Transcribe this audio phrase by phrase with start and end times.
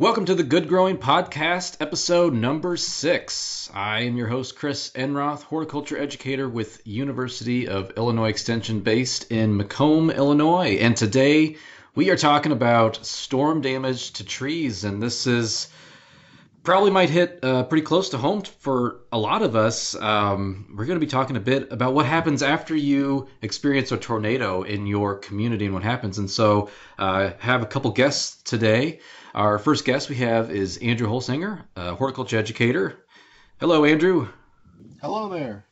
[0.00, 3.68] Welcome to the Good Growing Podcast, episode number six.
[3.74, 9.56] I am your host, Chris Enroth, horticulture educator with University of Illinois Extension based in
[9.56, 10.78] Macomb, Illinois.
[10.80, 11.56] And today
[11.96, 14.84] we are talking about storm damage to trees.
[14.84, 15.66] And this is
[16.62, 19.96] probably might hit uh, pretty close to home for a lot of us.
[19.96, 23.96] Um, we're going to be talking a bit about what happens after you experience a
[23.96, 26.18] tornado in your community and what happens.
[26.18, 26.70] And so,
[27.00, 29.00] uh, have a couple guests today.
[29.38, 32.96] Our first guest we have is Andrew Holsinger, a horticulture educator.
[33.60, 34.26] Hello, Andrew.
[35.00, 35.64] Hello there.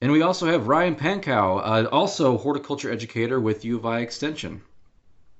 [0.00, 4.62] And we also have Ryan Pankau, uh, also horticulture educator with U of I Extension.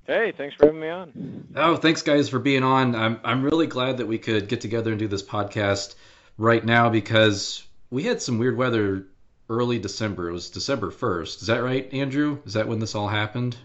[0.04, 1.46] Hey, thanks for having me on.
[1.54, 2.96] Oh, thanks, guys, for being on.
[2.96, 5.94] I'm I'm really glad that we could get together and do this podcast
[6.38, 9.06] right now because we had some weird weather
[9.48, 10.28] early December.
[10.28, 11.42] It was December 1st.
[11.42, 12.40] Is that right, Andrew?
[12.44, 13.56] Is that when this all happened?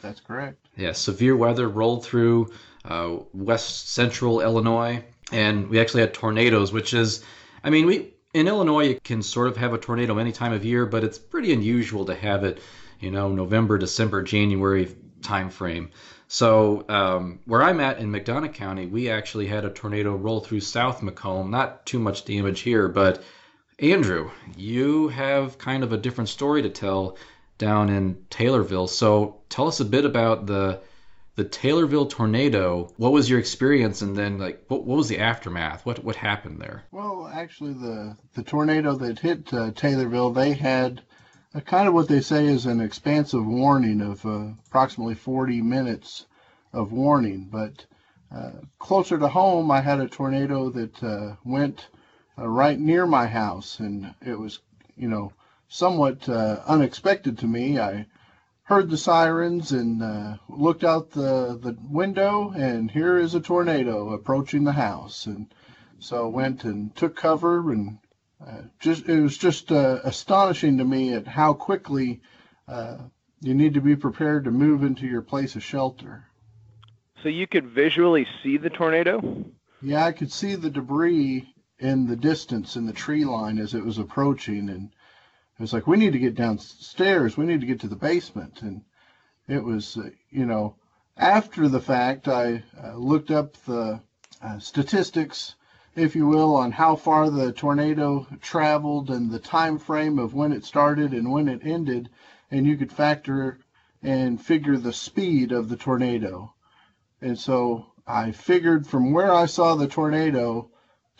[0.00, 0.66] That's correct.
[0.76, 2.50] Yeah, severe weather rolled through
[2.84, 7.24] uh, west central Illinois, and we actually had tornadoes, which is,
[7.64, 10.64] I mean, we in Illinois you can sort of have a tornado any time of
[10.64, 12.60] year, but it's pretty unusual to have it,
[13.00, 15.90] you know, November, December, January time frame.
[16.28, 20.60] So um, where I'm at in McDonough County, we actually had a tornado roll through
[20.60, 21.50] South Macomb.
[21.50, 23.22] Not too much damage here, but
[23.78, 27.18] Andrew, you have kind of a different story to tell
[27.58, 28.88] down in Taylorville.
[28.88, 30.80] So tell us a bit about the
[31.34, 32.92] the Taylorville tornado.
[32.96, 35.86] What was your experience, and then like what, what was the aftermath?
[35.86, 36.84] What what happened there?
[36.90, 41.02] Well, actually, the the tornado that hit uh, Taylorville, they had
[41.54, 46.26] a kind of what they say is an expansive warning of uh, approximately 40 minutes
[46.72, 47.48] of warning.
[47.50, 47.84] But
[48.34, 51.86] uh, closer to home, I had a tornado that uh, went
[52.38, 54.60] uh, right near my house, and it was,
[54.96, 55.32] you know,
[55.68, 57.78] somewhat uh, unexpected to me.
[57.78, 58.06] I
[58.64, 64.12] heard the sirens and uh, looked out the, the window, and here is a tornado
[64.12, 65.26] approaching the house.
[65.26, 65.52] And
[65.98, 67.98] so I went and took cover, and
[68.44, 72.20] uh, just it was just uh, astonishing to me at how quickly
[72.68, 72.98] uh,
[73.40, 76.24] you need to be prepared to move into your place of shelter.
[77.22, 79.44] So you could visually see the tornado?
[79.80, 83.84] Yeah, I could see the debris in the distance in the tree line as it
[83.84, 84.90] was approaching, and
[85.62, 87.36] was like, we need to get downstairs.
[87.36, 88.62] We need to get to the basement.
[88.62, 88.82] And
[89.46, 90.74] it was, uh, you know,
[91.16, 94.00] after the fact, I uh, looked up the
[94.42, 95.54] uh, statistics,
[95.94, 100.52] if you will, on how far the tornado traveled and the time frame of when
[100.52, 102.08] it started and when it ended.
[102.50, 103.60] And you could factor
[104.02, 106.52] and figure the speed of the tornado.
[107.20, 110.71] And so I figured from where I saw the tornado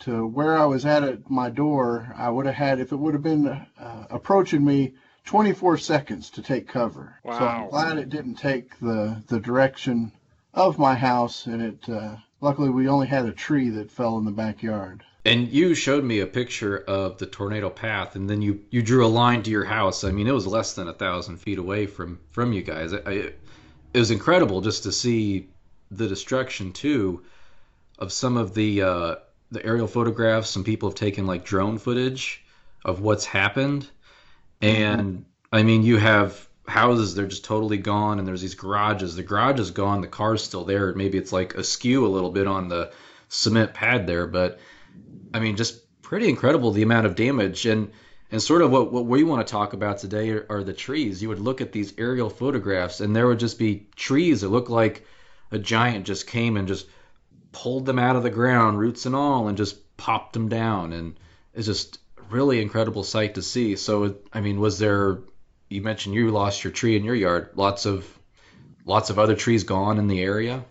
[0.03, 3.13] to where I was at at my door, I would have had, if it would
[3.13, 4.93] have been uh, approaching me,
[5.25, 7.19] 24 seconds to take cover.
[7.23, 7.39] Wow.
[7.39, 10.11] So I'm glad it didn't take the, the direction
[10.53, 14.25] of my house, and it uh, luckily we only had a tree that fell in
[14.25, 15.03] the backyard.
[15.25, 19.05] And you showed me a picture of the tornado path, and then you, you drew
[19.05, 20.03] a line to your house.
[20.03, 22.93] I mean, it was less than a thousand feet away from from you guys.
[22.93, 23.11] I, I,
[23.93, 25.47] it was incredible just to see
[25.89, 27.23] the destruction too
[27.99, 29.15] of some of the uh,
[29.53, 30.49] the aerial photographs.
[30.49, 32.43] Some people have taken like drone footage
[32.83, 33.87] of what's happened,
[34.61, 34.91] mm-hmm.
[34.91, 39.15] and I mean, you have houses they're just totally gone, and there's these garages.
[39.15, 40.93] The garage is gone, the car's still there.
[40.93, 42.91] Maybe it's like askew a little bit on the
[43.29, 44.59] cement pad there, but
[45.33, 47.91] I mean, just pretty incredible the amount of damage and.
[48.31, 51.21] And sort of what, what we want to talk about today are, are the trees.
[51.21, 54.71] You would look at these aerial photographs, and there would just be trees that look
[54.71, 55.05] like
[55.51, 56.87] a giant just came and just
[57.53, 60.91] pulled them out of the ground, roots and all, and just popped them down.
[60.91, 61.17] And
[61.53, 61.99] it's just
[62.29, 63.77] really incredible sight to see.
[63.77, 65.19] So, I mean, was there?
[65.69, 67.51] You mentioned you lost your tree in your yard.
[67.55, 68.07] Lots of,
[68.85, 70.65] lots of other trees gone in the area.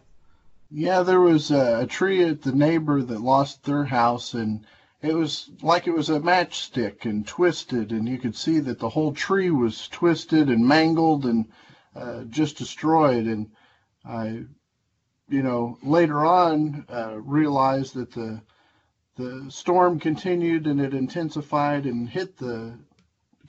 [0.71, 4.65] Yeah, there was a, tree at the neighbor that lost their house, and
[5.03, 8.89] it was like it was a matchstick and twisted, and you could see that the
[8.89, 11.49] whole tree was twisted and mangled and
[11.95, 13.27] uh, just destroyed.
[13.27, 13.51] And
[14.05, 14.45] I
[15.29, 18.41] you know, later on uh, realized that the
[19.17, 22.79] the storm continued and it intensified and hit the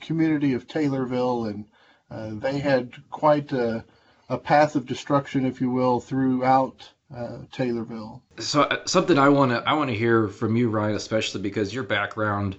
[0.00, 1.64] community of Taylorville, and
[2.10, 3.84] uh, they had quite a,
[4.28, 8.20] a, path of destruction, if you will, throughout uh, Taylorville.
[8.38, 11.72] So uh, something I want to I want to hear from you, Ryan, especially because
[11.72, 12.56] your background,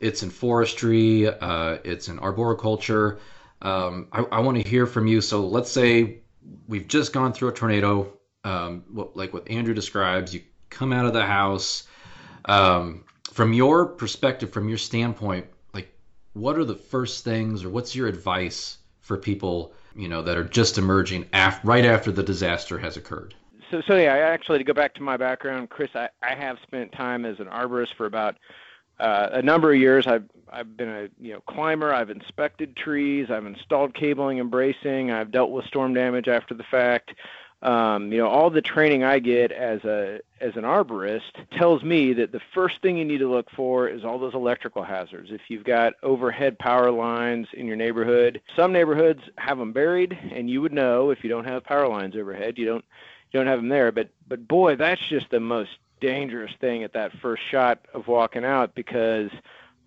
[0.00, 3.18] it's in forestry, uh, it's in arboriculture.
[3.62, 5.20] Um, I, I want to hear from you.
[5.20, 6.18] So let's say
[6.68, 8.15] we've just gone through a tornado
[8.46, 11.84] um, what, like what Andrew describes, you come out of the house.
[12.44, 15.92] Um, from your perspective, from your standpoint, like
[16.34, 20.44] what are the first things, or what's your advice for people, you know, that are
[20.44, 23.34] just emerging af- right after the disaster has occurred?
[23.70, 26.92] so so yeah, actually to go back to my background, Chris, I, I have spent
[26.92, 28.36] time as an arborist for about
[29.00, 30.06] uh, a number of years.
[30.06, 31.92] I've I've been a you know climber.
[31.92, 33.28] I've inspected trees.
[33.30, 35.10] I've installed cabling and bracing.
[35.10, 37.12] I've dealt with storm damage after the fact.
[37.66, 42.12] Um, you know, all the training I get as a as an arborist tells me
[42.12, 45.30] that the first thing you need to look for is all those electrical hazards.
[45.32, 50.48] If you've got overhead power lines in your neighborhood, some neighborhoods have them buried, and
[50.48, 52.84] you would know if you don't have power lines overhead, you don't
[53.32, 53.90] you don't have them there.
[53.90, 55.70] But but boy, that's just the most
[56.00, 59.32] dangerous thing at that first shot of walking out because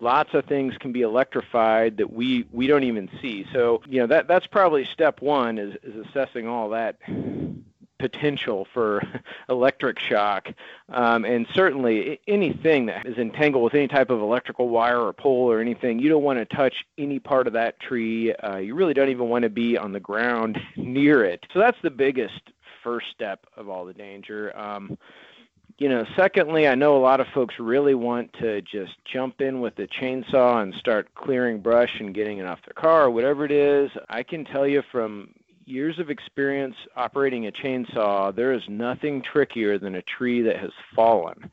[0.00, 3.46] lots of things can be electrified that we we don't even see.
[3.54, 6.98] So you know that that's probably step one is is assessing all that
[8.00, 9.02] potential for
[9.48, 10.48] electric shock.
[10.88, 15.50] Um, and certainly anything that is entangled with any type of electrical wire or pole
[15.50, 18.32] or anything, you don't want to touch any part of that tree.
[18.34, 21.44] Uh, you really don't even want to be on the ground near it.
[21.52, 22.40] So that's the biggest
[22.82, 24.56] first step of all the danger.
[24.58, 24.96] Um,
[25.78, 29.60] you know, secondly, I know a lot of folks really want to just jump in
[29.60, 33.46] with a chainsaw and start clearing brush and getting it off their car or whatever
[33.46, 33.90] it is.
[34.10, 35.30] I can tell you from
[35.70, 40.72] years of experience operating a chainsaw, there is nothing trickier than a tree that has
[40.94, 41.50] fallen.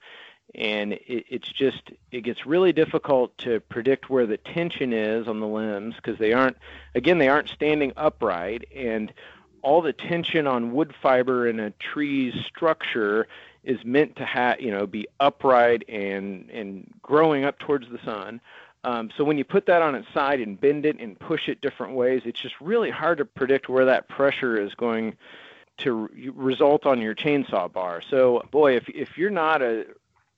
[0.55, 5.39] And it, it's just, it gets really difficult to predict where the tension is on
[5.39, 6.57] the limbs because they aren't,
[6.95, 8.65] again, they aren't standing upright.
[8.75, 9.13] And
[9.61, 13.27] all the tension on wood fiber in a tree's structure
[13.63, 18.39] is meant to have you know be upright and and growing up towards the sun.
[18.87, 21.59] Um, so when you put that on its side and bend it and push it
[21.59, 25.17] different ways, it's just really hard to predict where that pressure is going
[25.79, 28.01] to re- result on your chainsaw bar.
[28.09, 29.87] So boy, if if you're not a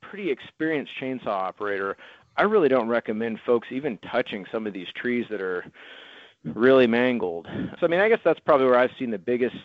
[0.01, 1.95] pretty experienced chainsaw operator,
[2.37, 5.63] I really don't recommend folks even touching some of these trees that are
[6.43, 7.47] really mangled.
[7.79, 9.57] So I mean, I guess that's probably where I've seen the biggest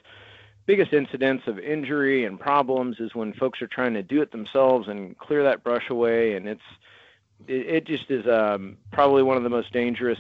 [0.67, 4.89] biggest incidents of injury and problems is when folks are trying to do it themselves
[4.89, 6.61] and clear that brush away and it's
[7.49, 10.19] it, it just is um, probably one of the most dangerous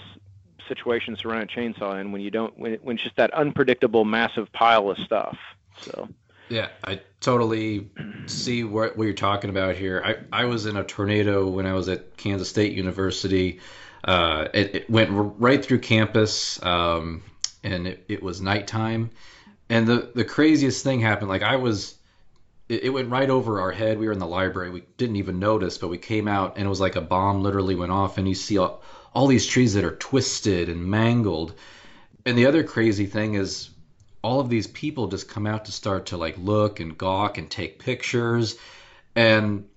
[0.68, 4.04] situations to run a chainsaw in when you don't when, when it's just that unpredictable
[4.04, 5.36] massive pile of stuff.
[5.80, 6.08] So.
[6.48, 7.88] Yeah i totally
[8.26, 10.02] see what, what you're talking about here.
[10.04, 13.60] I, I was in a tornado when i was at kansas state university.
[14.04, 17.22] Uh, it, it, went right through campus um,
[17.62, 19.10] and it, it was nighttime.
[19.70, 21.30] And the the craziest thing happened.
[21.30, 21.94] Like I was,
[22.68, 23.98] it, it, went right over our head.
[23.98, 24.70] We were in the library.
[24.70, 27.74] We didn't even notice, but we came out and it was like a bomb literally
[27.74, 28.18] went off.
[28.18, 28.82] And you see all,
[29.12, 31.54] all these trees that are twisted and mangled.
[32.24, 33.70] And the other crazy thing is
[34.22, 37.50] all of these people just come out to start to like look and gawk and
[37.50, 38.56] take pictures.
[39.14, 39.68] And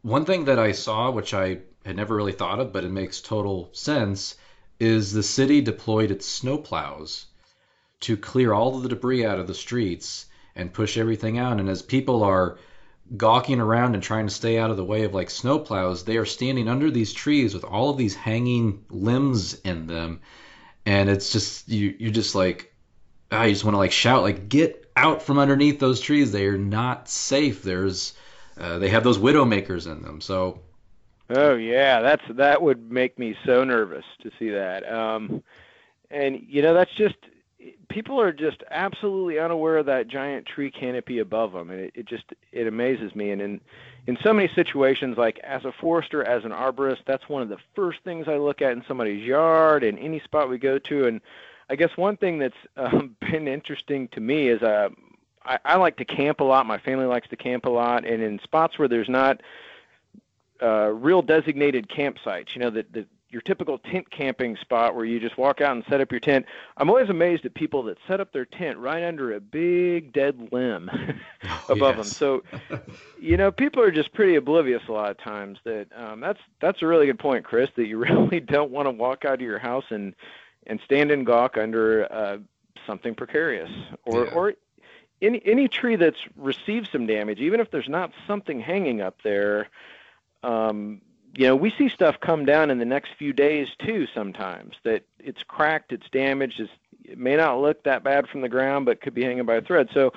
[0.00, 3.20] one thing that I saw, which I had never really thought of, but it makes
[3.20, 4.36] total sense,
[4.80, 7.26] is the city deployed its snowplows
[8.00, 10.26] to clear all of the debris out of the streets
[10.56, 11.60] and push everything out.
[11.60, 12.58] And as people are
[13.16, 16.24] gawking around and trying to stay out of the way of like snowplows, they are
[16.24, 20.20] standing under these trees with all of these hanging limbs in them.
[20.86, 22.74] And it's just you you're just like
[23.30, 26.32] I just want to like shout like get out from underneath those trees.
[26.32, 27.62] They are not safe.
[27.62, 28.14] There's
[28.58, 30.20] uh, they have those widow makers in them.
[30.20, 30.60] So
[31.30, 34.90] Oh yeah, that's that would make me so nervous to see that.
[34.90, 35.42] Um,
[36.10, 37.16] and you know that's just
[37.88, 42.06] people are just absolutely unaware of that giant tree canopy above them, and it, it
[42.06, 43.30] just it amazes me.
[43.30, 43.60] And in
[44.06, 47.58] in so many situations, like as a forester, as an arborist, that's one of the
[47.74, 51.06] first things I look at in somebody's yard and any spot we go to.
[51.06, 51.20] And
[51.70, 54.90] I guess one thing that's um, been interesting to me is uh,
[55.44, 56.66] I, I like to camp a lot.
[56.66, 59.40] My family likes to camp a lot, and in spots where there's not
[60.62, 65.18] uh, real designated campsites, you know, that, that your typical tent camping spot where you
[65.18, 66.46] just walk out and set up your tent.
[66.76, 70.48] I'm always amazed at people that set up their tent right under a big dead
[70.52, 70.88] limb
[71.44, 72.16] oh, above yes.
[72.16, 72.42] them.
[72.70, 72.80] So,
[73.20, 75.58] you know, people are just pretty oblivious a lot of times.
[75.64, 77.68] That um, that's that's a really good point, Chris.
[77.74, 80.14] That you really don't want to walk out of your house and
[80.68, 82.38] and stand and gawk under uh,
[82.86, 83.70] something precarious
[84.06, 84.32] or yeah.
[84.32, 84.54] or
[85.20, 89.68] any any tree that's received some damage, even if there's not something hanging up there.
[90.44, 91.00] Um,
[91.36, 94.06] you know, we see stuff come down in the next few days too.
[94.14, 96.70] Sometimes that it's cracked, it's damaged, it's,
[97.04, 99.62] it may not look that bad from the ground, but could be hanging by a
[99.62, 99.88] thread.
[99.92, 100.12] So,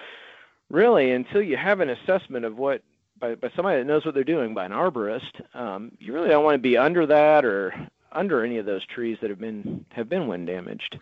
[0.69, 2.81] really, until you have an assessment of what
[3.19, 6.43] by, by somebody that knows what they're doing, by an arborist, um, you really don't
[6.43, 7.73] want to be under that or
[8.11, 10.99] under any of those trees that have been have been wind damaged.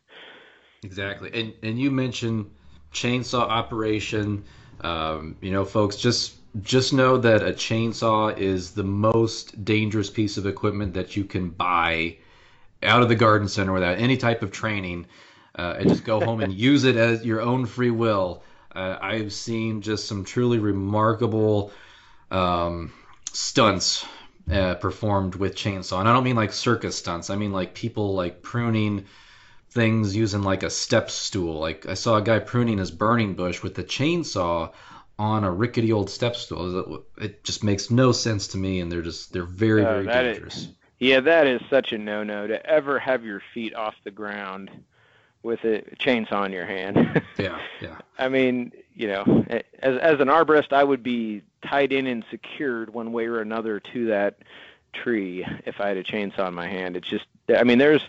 [0.84, 2.50] Exactly, and and you mentioned
[2.94, 4.44] chainsaw operation.
[4.82, 10.38] Um, you know, folks, just just know that a chainsaw is the most dangerous piece
[10.38, 12.18] of equipment that you can buy
[12.84, 15.06] out of the garden center without any type of training
[15.58, 18.44] uh, and just go home and use it as your own free will
[18.76, 21.72] Uh, I've seen just some truly remarkable
[22.32, 22.92] um,
[23.32, 24.06] stunts
[24.52, 27.30] uh, performed with chainsaw, and I don't mean like circus stunts.
[27.30, 29.06] I mean like people like pruning
[29.70, 31.60] things using like a step stool.
[31.60, 34.72] Like I saw a guy pruning his burning bush with a chainsaw
[35.18, 37.04] on a rickety old step stool.
[37.20, 40.58] It just makes no sense to me, and they're just they're very uh, very dangerous.
[40.58, 40.68] Is,
[41.00, 44.72] yeah, that is such a no-no to ever have your feet off the ground
[45.44, 47.22] with a chainsaw in your hand.
[47.38, 47.98] yeah, yeah.
[48.18, 49.46] I mean, you know,
[49.80, 53.80] as as an arborist, I would be tied in and secured one way or another
[53.80, 54.40] to that
[54.94, 56.96] tree if I had a chainsaw in my hand.
[56.96, 58.02] It's just, I mean, there's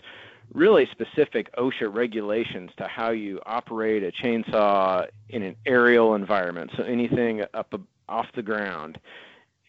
[0.53, 6.71] really specific OSHA regulations to how you operate a chainsaw in an aerial environment.
[6.75, 7.73] So anything up
[8.07, 8.99] off the ground.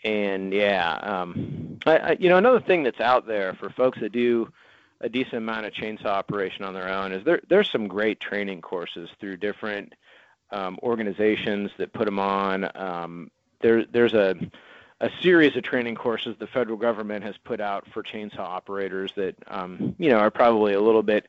[0.05, 4.13] And yeah, um, I, I, you know, another thing that's out there for folks that
[4.13, 4.53] do
[5.01, 8.61] a decent amount of chainsaw operation on their own is there there's some great training
[8.61, 9.95] courses through different
[10.51, 12.69] um, organizations that put them on.
[12.77, 13.31] Um,
[13.61, 14.35] there there's a
[15.01, 19.37] a series of training courses the federal government has put out for chainsaw operators that
[19.47, 21.27] um, you know are probably a little bit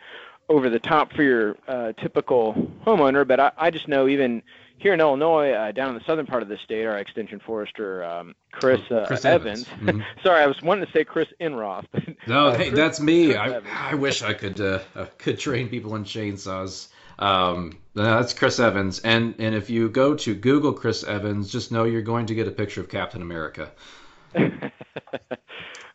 [0.50, 2.54] over the top for your uh, typical
[2.86, 3.28] homeowner.
[3.28, 4.42] But I, I just know even
[4.80, 8.04] here in Illinois, uh, down in the southern part of the state, our extension forester
[8.04, 9.68] um, Chris, uh, Chris Evans.
[9.82, 9.98] Evans.
[9.98, 10.02] Mm-hmm.
[10.24, 11.86] Sorry, I was wanting to say Chris Enroth.
[11.92, 13.36] But, no, uh, hey, Chris, that's me.
[13.36, 16.88] I, I wish I could uh, uh, could train people in chainsaws.
[17.20, 21.84] Um, that's Chris Evans, and and if you go to Google Chris Evans, just know
[21.84, 23.72] you're going to get a picture of Captain America.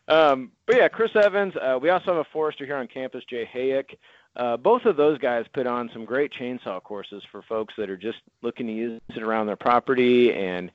[0.07, 1.55] um, but yeah, Chris Evans.
[1.55, 3.97] Uh, we also have a forester here on campus, Jay Hayek.
[4.35, 7.97] Uh, both of those guys put on some great chainsaw courses for folks that are
[7.97, 10.33] just looking to use it around their property.
[10.33, 10.71] And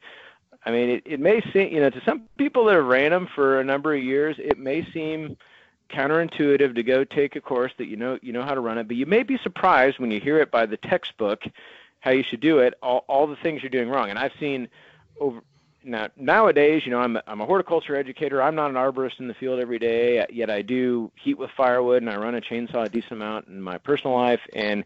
[0.65, 3.29] I mean, it, it may seem, you know, to some people that have ran them
[3.35, 5.37] for a number of years, it may seem
[5.91, 8.87] counterintuitive to go take a course that you know you know how to run it,
[8.89, 11.45] but you may be surprised when you hear it by the textbook
[12.01, 14.09] how you should do it, all, all the things you're doing wrong.
[14.09, 14.69] And I've seen
[15.21, 15.43] over
[15.85, 18.43] now nowadays, you know, I'm a, I'm a horticulture educator.
[18.43, 22.03] I'm not an arborist in the field every day, yet I do heat with firewood
[22.03, 24.41] and I run a chainsaw a decent amount in my personal life.
[24.55, 24.85] And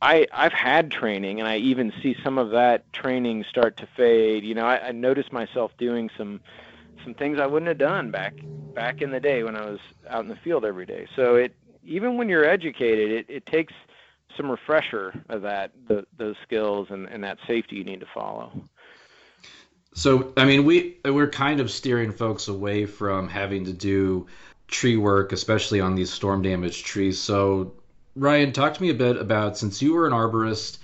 [0.00, 4.44] I I've had training, and I even see some of that training start to fade.
[4.44, 6.40] You know, I, I notice myself doing some
[7.04, 8.34] some things I wouldn't have done back
[8.74, 11.06] back in the day when I was out in the field every day.
[11.14, 13.72] So it even when you're educated, it, it takes
[14.36, 18.52] some refresher of that the, those skills and, and that safety you need to follow.
[19.94, 24.26] So I mean we we're kind of steering folks away from having to do
[24.66, 27.20] tree work, especially on these storm damaged trees.
[27.20, 27.74] So
[28.16, 30.78] Ryan, talk to me a bit about since you were an arborist,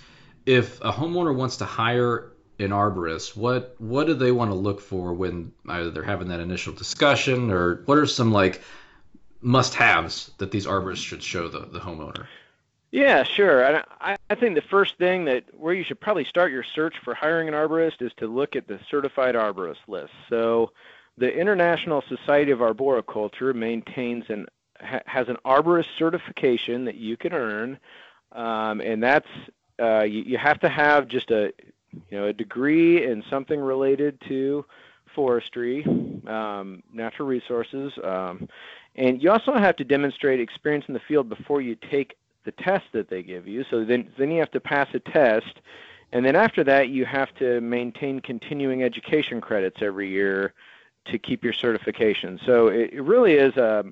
[0.46, 4.80] if a homeowner wants to hire an arborist, what what do they want to look
[4.80, 8.62] for when either they're having that initial discussion or what are some like
[9.42, 12.26] must-haves that these arborists should show the, the homeowner?
[12.92, 13.82] Yeah, sure.
[14.00, 17.14] I, I think the first thing that where you should probably start your search for
[17.14, 20.12] hiring an arborist is to look at the certified arborist list.
[20.28, 20.72] So,
[21.16, 24.46] the International Society of Arboriculture maintains an
[24.80, 27.78] has an arborist certification that you can earn,
[28.32, 29.28] um, and that's
[29.80, 31.52] uh, you, you have to have just a
[31.92, 34.64] you know, a degree in something related to
[35.14, 35.84] forestry,
[36.26, 38.48] um, natural resources, um,
[38.96, 42.84] and you also have to demonstrate experience in the field before you take the test
[42.92, 43.64] that they give you.
[43.70, 45.60] So then, then you have to pass a test,
[46.12, 50.54] and then after that, you have to maintain continuing education credits every year
[51.06, 52.38] to keep your certification.
[52.44, 53.84] So it, it really is a,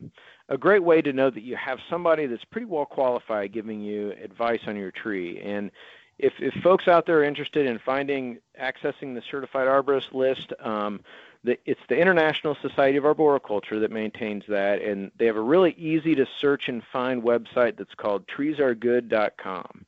[0.48, 4.12] a great way to know that you have somebody that's pretty well qualified giving you
[4.22, 5.40] advice on your tree.
[5.40, 5.70] And
[6.18, 11.00] if, if folks out there are interested in finding accessing the certified arborist list, um,
[11.44, 15.72] the, it's the International Society of Arboriculture that maintains that, and they have a really
[15.78, 19.84] easy to search and find website that's called treesaregood.com.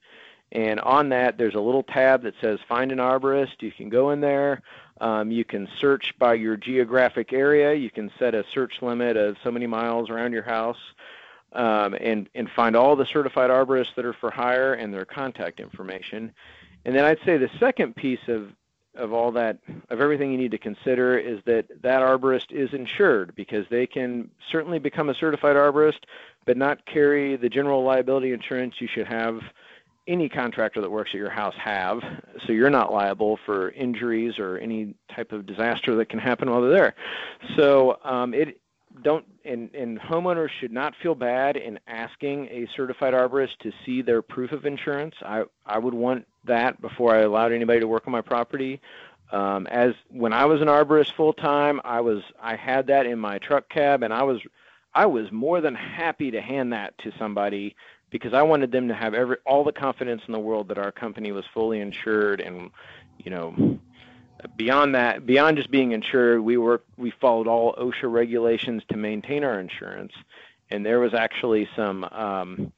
[0.52, 3.60] And on that, there's a little tab that says Find an Arborist.
[3.60, 4.62] You can go in there.
[5.00, 7.74] Um, you can search by your geographic area.
[7.74, 10.78] You can set a search limit of so many miles around your house
[11.52, 15.60] um, and, and find all the certified arborists that are for hire and their contact
[15.60, 16.32] information.
[16.84, 18.52] And then I'd say the second piece of,
[18.94, 23.34] of all that, of everything you need to consider is that that arborist is insured
[23.34, 26.00] because they can certainly become a certified arborist,
[26.46, 29.40] but not carry the general liability insurance you should have
[30.08, 32.00] any contractor that works at your house have,
[32.44, 36.60] so you're not liable for injuries or any type of disaster that can happen while
[36.60, 36.94] they're there.
[37.56, 38.60] So um, it
[39.02, 44.02] don't and, and homeowners should not feel bad in asking a certified arborist to see
[44.02, 45.14] their proof of insurance.
[45.22, 48.80] I, I would want that before I allowed anybody to work on my property.
[49.32, 53.18] Um, as when I was an arborist full time, I was I had that in
[53.18, 54.40] my truck cab, and I was
[54.94, 57.76] I was more than happy to hand that to somebody
[58.10, 60.90] because I wanted them to have every all the confidence in the world that our
[60.90, 62.70] company was fully insured and
[63.18, 63.78] you know
[64.56, 69.44] beyond that beyond just being insured we were we followed all OSHA regulations to maintain
[69.44, 70.12] our insurance
[70.70, 72.72] and there was actually some um,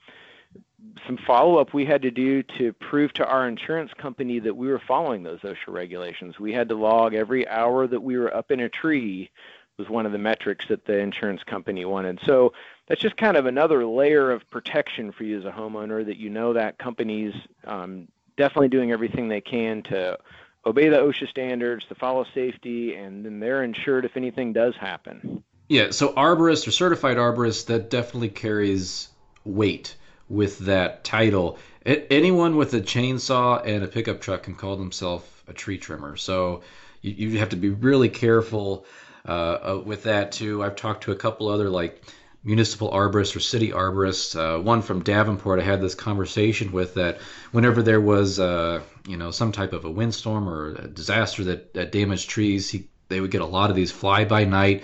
[1.06, 4.68] some follow up we had to do to prove to our insurance company that we
[4.68, 6.38] were following those OSHA regulations.
[6.38, 9.30] We had to log every hour that we were up in a tree
[9.78, 12.20] was one of the metrics that the insurance company wanted.
[12.24, 12.52] So
[12.86, 16.30] that's just kind of another layer of protection for you as a homeowner that you
[16.30, 20.18] know that company's um, definitely doing everything they can to
[20.64, 25.42] obey the OSHA standards, to follow safety, and then they're insured if anything does happen.
[25.68, 29.08] Yeah, so arborist or certified arborist that definitely carries
[29.44, 29.96] weight
[30.28, 31.58] with that title.
[31.84, 36.16] anyone with a chainsaw and a pickup truck can call themselves a tree trimmer.
[36.16, 36.62] So
[37.00, 38.86] you, you have to be really careful
[39.26, 40.62] uh, uh, with that too.
[40.62, 42.02] I've talked to a couple other like
[42.44, 44.36] municipal arborists or city arborists.
[44.36, 47.18] Uh, one from Davenport, I had this conversation with that
[47.52, 51.74] whenever there was, uh, you know, some type of a windstorm or a disaster that,
[51.74, 54.82] that damaged trees, he, they would get a lot of these fly by night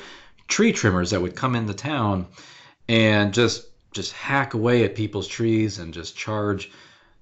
[0.49, 2.27] tree trimmers that would come into town
[2.89, 6.71] and just just hack away at people's trees and just charge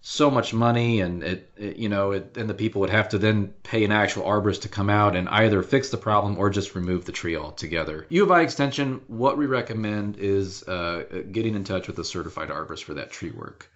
[0.09, 3.19] so much money and it, it you know it, and the people would have to
[3.19, 6.77] then pay an actual arborist to come out and either fix the problem or just
[6.77, 11.65] remove the tree altogether u of i extension what we recommend is uh, getting in
[11.65, 13.69] touch with a certified arborist for that tree work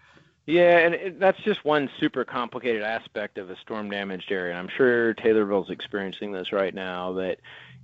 [0.47, 4.51] yeah, and it, that's just one super complicated aspect of a storm damaged area.
[4.51, 7.39] And I'm sure Taylorville's experiencing this right now that,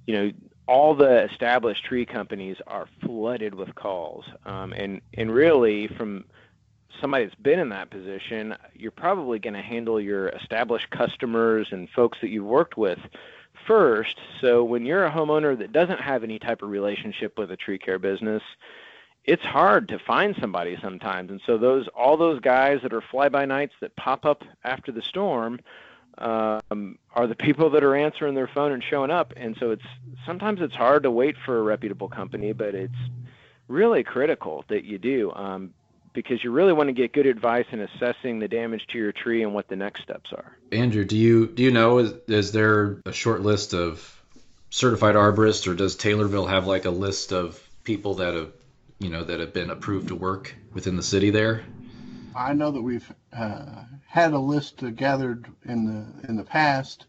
[0.07, 0.33] you know,
[0.67, 4.25] all the established tree companies are flooded with calls.
[4.47, 6.25] Um, and, and really, from
[7.01, 11.89] somebody that's been in that position, you're probably going to handle your established customers and
[11.91, 12.99] folks that you've worked with
[13.67, 14.17] first.
[14.41, 17.79] So when you're a homeowner that doesn't have any type of relationship with a tree
[17.79, 18.43] care business,
[19.25, 21.31] it's hard to find somebody sometimes.
[21.31, 24.93] And so those all those guys that are fly by nights that pop up after
[24.93, 25.61] the storm
[26.19, 29.33] um, are the people that are answering their phone and showing up.
[29.37, 29.87] And so it's
[30.25, 32.95] sometimes it's hard to wait for a reputable company, but it's
[33.69, 35.75] really critical that you do um,
[36.17, 39.45] because you really want to get good advice in assessing the damage to your tree
[39.45, 40.57] and what the next steps are.
[40.73, 44.21] Andrew, do you do you know is, is there a short list of
[44.71, 48.53] certified arborists, or does Taylorville have like a list of people that have
[48.99, 51.63] you know that have been approved to work within the city there?
[52.35, 57.07] I know that we've uh, had a list gathered in the in the past,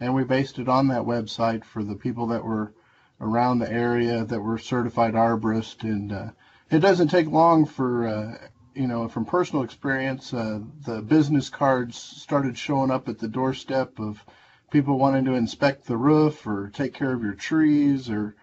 [0.00, 2.72] and we based it on that website for the people that were
[3.20, 5.82] around the area that were certified arborists.
[5.82, 6.26] And uh,
[6.70, 11.98] it doesn't take long for uh, you know from personal experience, uh, the business cards
[11.98, 14.24] started showing up at the doorstep of
[14.70, 18.34] people wanting to inspect the roof or take care of your trees or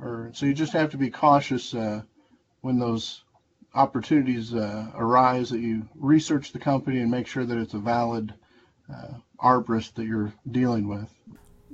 [0.00, 2.02] or so you just have to be cautious uh,
[2.60, 3.24] when those
[3.74, 8.32] opportunities uh, arise that you research the company and make sure that it's a valid
[8.92, 11.08] uh, arborist that you're dealing with.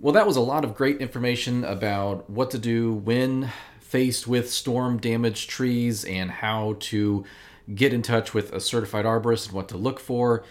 [0.00, 3.50] Well, that was a lot of great information about what to do when
[3.94, 7.24] faced with storm damaged trees and how to
[7.76, 10.42] get in touch with a certified arborist and what to look for.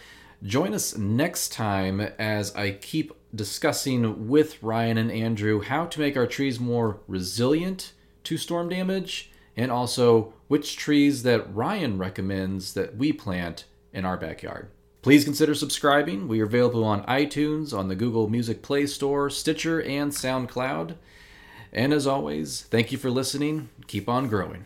[0.41, 6.15] Join us next time as I keep discussing with Ryan and Andrew how to make
[6.15, 7.91] our trees more resilient
[8.23, 14.15] to storm damage and also which trees that Ryan recommends that we plant in our
[14.15, 14.69] backyard.
[15.01, 16.29] Please consider subscribing.
[16.29, 20.95] We are available on iTunes, on the Google Music Play Store, Stitcher, and SoundCloud.
[21.73, 23.69] And as always, thank you for listening.
[23.87, 24.65] Keep on growing.